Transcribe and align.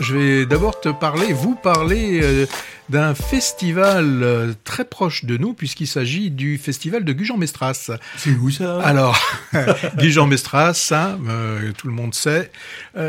je 0.00 0.16
vais 0.16 0.46
d'abord 0.46 0.80
te 0.80 0.88
parler, 0.88 1.32
vous 1.32 1.54
parler 1.54 2.20
euh, 2.22 2.46
d'un 2.88 3.14
festival 3.14 4.22
euh, 4.22 4.52
très 4.64 4.84
proche 4.84 5.24
de 5.24 5.36
nous, 5.36 5.54
puisqu'il 5.54 5.86
s'agit 5.86 6.30
du 6.30 6.56
festival 6.56 7.04
de 7.04 7.12
Gujan-Mestras. 7.12 7.90
C'est 8.16 8.30
où 8.30 8.50
ça? 8.50 8.80
Alors, 8.82 9.20
Gujan-Mestras, 9.96 10.92
hein, 10.92 11.18
euh, 11.28 11.72
tout 11.76 11.88
le 11.88 11.92
monde 11.92 12.14
sait. 12.14 12.50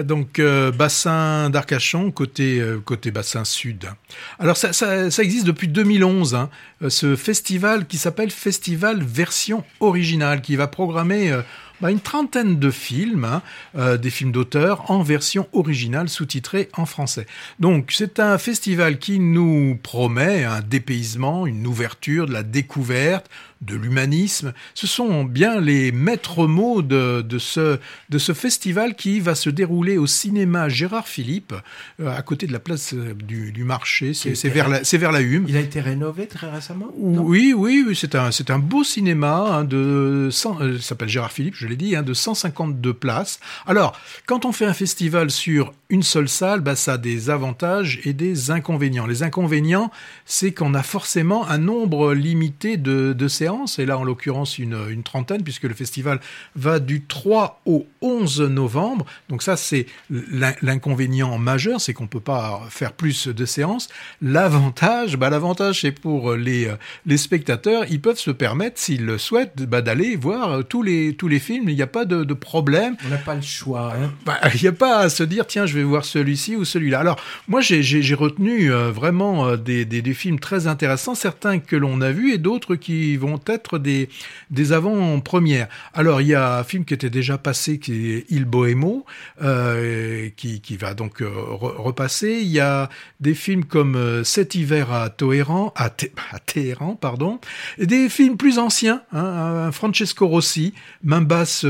Donc, 0.03 0.41
bassin 0.77 1.49
d'Arcachon, 1.49 2.11
côté, 2.11 2.63
côté 2.85 3.11
bassin 3.11 3.43
sud. 3.43 3.89
Alors, 4.37 4.57
ça, 4.57 4.73
ça, 4.73 5.09
ça 5.09 5.23
existe 5.23 5.45
depuis 5.45 5.67
2011, 5.67 6.35
hein, 6.35 6.49
ce 6.89 7.15
festival 7.15 7.87
qui 7.87 7.97
s'appelle 7.97 8.29
Festival 8.29 9.03
Version 9.03 9.63
Originale, 9.79 10.41
qui 10.41 10.55
va 10.55 10.67
programmer... 10.67 11.33
bah, 11.81 11.91
une 11.91 11.99
trentaine 11.99 12.59
de 12.59 12.71
films, 12.71 13.25
hein, 13.25 13.41
euh, 13.77 13.97
des 13.97 14.09
films 14.09 14.31
d'auteur 14.31 14.89
en 14.91 15.01
version 15.01 15.47
originale 15.53 16.09
sous-titrée 16.09 16.69
en 16.73 16.85
français. 16.85 17.25
Donc 17.59 17.91
c'est 17.93 18.19
un 18.19 18.37
festival 18.37 18.99
qui 18.99 19.19
nous 19.19 19.77
promet 19.81 20.43
un 20.43 20.61
dépaysement, 20.61 21.45
une 21.45 21.65
ouverture, 21.65 22.25
de 22.25 22.33
la 22.33 22.43
découverte, 22.43 23.29
de 23.61 23.75
l'humanisme. 23.75 24.53
Ce 24.73 24.87
sont 24.87 25.23
bien 25.23 25.59
les 25.59 25.91
maîtres 25.91 26.47
mots 26.47 26.81
de, 26.81 27.21
de, 27.21 27.37
ce, 27.39 27.77
de 28.09 28.17
ce 28.17 28.33
festival 28.33 28.95
qui 28.95 29.19
va 29.19 29.35
se 29.35 29.49
dérouler 29.49 29.97
au 29.97 30.07
cinéma 30.07 30.69
Gérard 30.69 31.07
Philippe, 31.07 31.53
euh, 31.99 32.15
à 32.15 32.21
côté 32.21 32.47
de 32.47 32.53
la 32.53 32.59
place 32.59 32.93
euh, 32.93 33.13
du, 33.13 33.51
du 33.51 33.63
marché. 33.63 34.13
C'est 34.13 34.47
vers, 34.49 34.69
la- 34.69 34.83
c'est 34.83 34.97
vers 34.97 35.11
la 35.11 35.21
Hume. 35.21 35.45
Il 35.47 35.57
a 35.57 35.59
été 35.61 35.81
rénové 35.81 36.27
très 36.27 36.49
récemment? 36.49 36.87
Oui, 36.95 37.53
oui, 37.55 37.83
oui, 37.87 37.95
c'est 37.95 38.15
un, 38.15 38.59
beau 38.59 38.83
cinéma 38.83 39.45
hein, 39.51 39.63
de 39.63 40.29
100, 40.31 40.61
euh, 40.61 40.79
s'appelle 40.79 41.09
Gérard 41.09 41.31
Philippe, 41.31 41.55
je 41.55 41.67
l'ai 41.67 41.75
dit, 41.75 41.95
hein, 41.95 42.03
de 42.03 42.13
152 42.13 42.93
places. 42.93 43.39
Alors, 43.67 43.99
quand 44.25 44.45
on 44.45 44.51
fait 44.51 44.65
un 44.65 44.73
festival 44.73 45.31
sur 45.31 45.73
une 45.89 46.03
seule 46.03 46.29
salle, 46.29 46.61
bah, 46.61 46.75
ça 46.75 46.93
a 46.93 46.97
des 46.97 47.29
avantages 47.29 47.99
et 48.05 48.13
des 48.13 48.51
inconvénients. 48.51 49.07
Les 49.07 49.23
inconvénients, 49.23 49.91
c'est 50.25 50.53
qu'on 50.53 50.73
a 50.73 50.83
forcément 50.83 51.47
un 51.49 51.57
nombre 51.57 52.13
limité 52.13 52.77
de, 52.77 53.13
de 53.13 53.27
séances, 53.27 53.48
et 53.79 53.85
là, 53.85 53.97
en 53.97 54.03
l'occurrence, 54.03 54.57
une, 54.59 54.77
une 54.89 55.03
trentaine, 55.03 55.43
puisque 55.43 55.63
le 55.63 55.73
festival 55.73 56.19
va 56.55 56.79
du 56.79 57.03
3 57.03 57.61
au 57.65 57.85
11 58.01 58.41
novembre. 58.41 59.05
Donc 59.29 59.43
ça, 59.43 59.57
c'est 59.57 59.85
l'in- 60.09 60.53
l'inconvénient 60.61 61.37
majeur, 61.37 61.81
c'est 61.81 61.93
qu'on 61.93 62.07
peut 62.07 62.19
pas 62.19 62.61
faire 62.69 62.93
plus 62.93 63.27
de 63.27 63.45
séances. 63.45 63.89
L'avantage, 64.21 65.17
bah, 65.17 65.29
l'avantage, 65.29 65.81
c'est 65.81 65.91
pour 65.91 66.33
les, 66.35 66.71
les 67.05 67.17
spectateurs, 67.17 67.83
ils 67.89 67.99
peuvent 67.99 68.19
se 68.19 68.31
permettre, 68.31 68.79
s'ils 68.79 69.05
le 69.05 69.17
souhaitent, 69.17 69.63
bah, 69.63 69.81
d'aller 69.81 70.15
voir 70.15 70.63
tous 70.67 70.83
les, 70.83 71.15
tous 71.15 71.27
les 71.27 71.39
films. 71.39 71.67
Il 71.67 71.75
n'y 71.75 71.81
a 71.81 71.87
pas 71.87 72.05
de, 72.05 72.23
de 72.23 72.33
problème. 72.33 72.95
On 73.05 73.09
n'a 73.09 73.17
pas 73.17 73.35
le 73.35 73.41
choix. 73.41 73.93
Hein. 73.95 74.11
Bah, 74.25 74.37
Il 74.53 74.61
n'y 74.61 74.67
a 74.67 74.71
pas 74.71 74.99
à 74.99 75.09
se 75.09 75.23
dire, 75.23 75.47
tiens, 75.47 75.65
je 75.65 75.73
vais 75.75 75.83
voir 75.83 76.05
celui-ci 76.05 76.55
ou 76.55 76.63
celui-là. 76.63 76.99
Alors, 76.99 77.17
moi, 77.47 77.59
j'ai- 77.61 77.79
retenu 78.19 78.71
euh, 78.71 78.91
vraiment 78.91 79.47
euh, 79.47 79.55
des, 79.57 79.85
des, 79.85 80.01
des 80.01 80.13
films 80.13 80.39
très 80.39 80.67
intéressants, 80.67 81.15
certains 81.15 81.59
que 81.59 81.75
l'on 81.75 82.01
a 82.01 82.11
vus 82.11 82.33
et 82.33 82.37
d'autres 82.37 82.75
qui 82.75 83.17
vont 83.17 83.37
être 83.47 83.79
des, 83.79 84.09
des 84.49 84.71
avant-premières. 84.73 85.67
Alors, 85.93 86.21
il 86.21 86.27
y 86.27 86.35
a 86.35 86.59
un 86.59 86.63
film 86.63 86.85
qui 86.85 86.93
était 86.93 87.09
déjà 87.09 87.37
passé, 87.37 87.79
qui 87.79 88.11
est 88.13 88.25
Il 88.29 88.45
Bohémo, 88.45 89.05
euh, 89.41 90.29
qui, 90.35 90.61
qui 90.61 90.77
va 90.77 90.93
donc 90.93 91.21
euh, 91.21 91.27
re- 91.27 91.75
repasser. 91.77 92.39
Il 92.41 92.47
y 92.49 92.59
a 92.59 92.89
des 93.19 93.33
films 93.33 93.65
comme 93.65 93.95
euh, 93.95 94.23
Cet 94.23 94.55
hiver 94.55 94.91
à 94.91 95.09
Téhéran, 95.09 95.73
à, 95.75 95.89
Té- 95.89 96.11
à 96.31 96.39
Téhéran, 96.39 96.95
pardon, 96.95 97.39
et 97.77 97.85
des 97.85 98.09
films 98.09 98.37
plus 98.37 98.57
anciens, 98.59 99.01
hein, 99.13 99.71
Francesco 99.71 100.27
Rossi, 100.27 100.73
Main 101.03 101.21
basse 101.21 101.65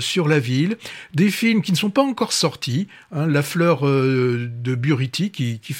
sur 0.00 0.28
la 0.28 0.38
ville, 0.38 0.76
des 1.14 1.30
films 1.30 1.62
qui 1.62 1.72
ne 1.72 1.76
sont 1.76 1.90
pas 1.90 2.02
encore 2.02 2.32
sortis, 2.32 2.88
hein, 3.12 3.26
La 3.26 3.42
fleur 3.42 3.82
de 3.84 4.74
Buriti 4.74 5.30
qui, 5.30 5.60
qui, 5.60 5.72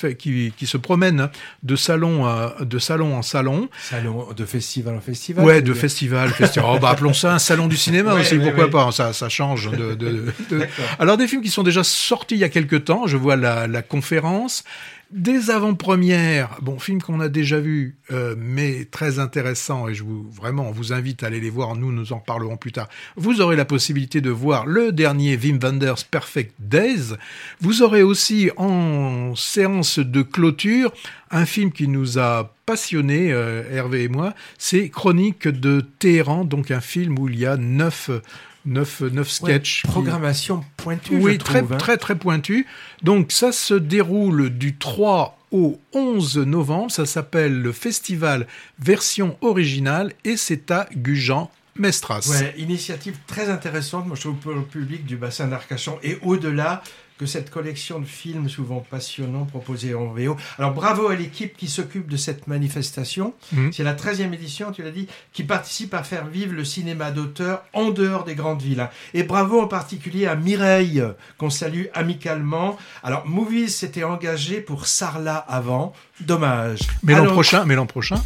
se 0.66 0.76
promène 0.76 1.28
de 1.62 1.76
salon, 1.76 2.26
à, 2.26 2.56
de 2.60 2.78
salon 2.78 3.16
en 3.16 3.22
Salon 3.22 3.68
de 4.36 4.44
festival 4.44 4.94
en 4.94 5.00
festival. 5.00 5.33
Ouais, 5.42 5.60
de 5.62 5.72
dire. 5.72 5.76
festival, 5.80 6.30
festival. 6.30 6.68
Oh, 6.74 6.78
bah, 6.78 6.90
appelons 6.90 7.12
ça 7.12 7.34
un 7.34 7.38
salon 7.38 7.66
du 7.66 7.76
cinéma 7.76 8.14
Ouais, 8.14 8.20
aussi, 8.20 8.36
ouais, 8.36 8.44
pourquoi 8.44 8.64
ouais. 8.64 8.70
pas, 8.70 8.92
ça, 8.92 9.12
ça 9.12 9.28
change 9.28 9.70
de, 9.70 9.94
de, 9.94 10.32
de- 10.50 10.66
alors 10.98 11.16
des 11.16 11.26
films 11.26 11.42
qui 11.42 11.50
sont 11.50 11.62
déjà 11.62 11.82
sortis 11.84 12.34
il 12.34 12.40
y 12.40 12.44
a 12.44 12.48
quelque 12.48 12.76
temps, 12.76 13.06
je 13.06 13.16
vois 13.16 13.36
la, 13.36 13.66
la 13.66 13.82
conférence, 13.82 14.64
des 15.14 15.50
avant-premières, 15.50 16.58
bon, 16.60 16.80
films 16.80 17.00
qu'on 17.00 17.20
a 17.20 17.28
déjà 17.28 17.60
vus, 17.60 17.96
euh, 18.10 18.34
mais 18.36 18.84
très 18.84 19.20
intéressants, 19.20 19.88
et 19.88 19.94
je 19.94 20.02
vous 20.02 20.28
vraiment 20.28 20.68
on 20.68 20.72
vous 20.72 20.92
invite 20.92 21.22
à 21.22 21.28
aller 21.28 21.38
les 21.38 21.50
voir, 21.50 21.76
nous 21.76 21.92
nous 21.92 22.12
en 22.12 22.18
parlerons 22.18 22.56
plus 22.56 22.72
tard. 22.72 22.88
Vous 23.14 23.40
aurez 23.40 23.54
la 23.54 23.64
possibilité 23.64 24.20
de 24.20 24.30
voir 24.30 24.66
le 24.66 24.90
dernier 24.90 25.36
Wim 25.36 25.60
Wenders 25.62 26.04
Perfect 26.10 26.54
Days. 26.58 27.14
Vous 27.60 27.82
aurez 27.82 28.02
aussi 28.02 28.50
en 28.56 29.36
séance 29.36 30.00
de 30.00 30.22
clôture 30.22 30.92
un 31.30 31.46
film 31.46 31.70
qui 31.70 31.86
nous 31.86 32.18
a 32.18 32.52
passionné, 32.66 33.32
euh, 33.32 33.62
Hervé 33.70 34.02
et 34.02 34.08
moi, 34.08 34.34
c'est 34.58 34.88
Chronique 34.88 35.46
de 35.46 35.80
Téhéran, 36.00 36.44
donc 36.44 36.72
un 36.72 36.80
film 36.80 37.16
où 37.20 37.28
il 37.28 37.38
y 37.38 37.46
a 37.46 37.56
neuf, 37.56 38.10
neuf, 38.66 39.00
neuf 39.00 39.28
Ouais, 39.42 39.50
sketchs. 39.52 39.82
qui- 39.82 39.88
Programmation 39.88 40.64
pointue. 40.76 41.16
oui, 41.16 41.34
je 41.34 41.38
très, 41.38 41.58
trouve, 41.60 41.72
hein. 41.74 41.78
très, 41.78 41.96
très 41.96 42.14
pointu. 42.16 42.66
Donc, 43.02 43.32
ça 43.32 43.52
se 43.52 43.74
déroule 43.74 44.50
du 44.50 44.76
3 44.76 45.38
au 45.50 45.80
11 45.92 46.38
novembre. 46.38 46.90
Ça 46.90 47.06
s'appelle 47.06 47.60
le 47.60 47.72
festival 47.72 48.46
version 48.78 49.36
originale 49.40 50.12
et 50.24 50.36
c'est 50.36 50.70
à 50.70 50.88
Gujan. 50.96 51.50
Mestras. 51.76 52.28
Ouais, 52.30 52.54
initiative 52.58 53.16
très 53.26 53.48
intéressante, 53.50 54.06
moi 54.06 54.16
je 54.16 54.22
trouve 54.22 54.36
pour 54.36 54.52
le 54.52 54.62
public 54.62 55.04
du 55.04 55.16
bassin 55.16 55.46
d'Arcachon 55.48 55.98
et 56.02 56.18
au-delà 56.22 56.82
que 57.18 57.26
cette 57.26 57.48
collection 57.50 58.00
de 58.00 58.06
films 58.06 58.48
souvent 58.48 58.80
passionnants 58.80 59.44
proposés 59.44 59.94
en 59.94 60.06
VO. 60.06 60.36
Alors 60.58 60.72
bravo 60.74 61.06
à 61.06 61.14
l'équipe 61.14 61.56
qui 61.56 61.68
s'occupe 61.68 62.08
de 62.08 62.16
cette 62.16 62.48
manifestation. 62.48 63.34
Mhm. 63.52 63.72
C'est 63.72 63.84
la 63.84 63.94
13e 63.94 64.32
édition, 64.34 64.72
tu 64.72 64.82
l'as 64.82 64.90
dit, 64.90 65.06
qui 65.32 65.44
participe 65.44 65.94
à 65.94 66.02
faire 66.02 66.26
vivre 66.26 66.52
le 66.54 66.64
cinéma 66.64 67.12
d'auteur 67.12 67.62
en 67.72 67.90
dehors 67.90 68.24
des 68.24 68.34
grandes 68.34 68.62
villes. 68.62 68.80
hein. 68.80 68.90
Et 69.14 69.22
bravo 69.22 69.60
en 69.60 69.68
particulier 69.68 70.26
à 70.26 70.34
Mireille, 70.34 71.04
qu'on 71.38 71.50
salue 71.50 71.84
amicalement. 71.94 72.76
Alors 73.04 73.26
Movies 73.28 73.68
s'était 73.70 74.02
engagé 74.04 74.60
pour 74.60 74.86
Sarlat 74.86 75.36
avant. 75.36 75.92
Dommage. 76.20 76.80
Mais 77.04 77.14
l'an 77.14 77.26
prochain, 77.26 77.64
mais 77.64 77.76
l'an 77.76 77.86
prochain, 77.86 78.20